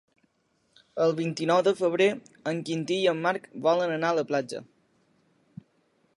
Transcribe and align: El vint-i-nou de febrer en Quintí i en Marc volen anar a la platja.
El 1.03 1.11
vint-i-nou 1.19 1.61
de 1.67 1.73
febrer 1.81 2.07
en 2.53 2.63
Quintí 2.71 2.99
i 3.03 3.07
en 3.15 3.23
Marc 3.27 3.47
volen 3.69 3.95
anar 3.99 4.13
a 4.15 4.19
la 4.23 4.29
platja. 4.35 4.65